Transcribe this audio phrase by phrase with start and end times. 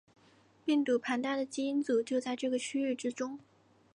[0.65, 3.37] 病毒庞大的基因组就在这个区域之中。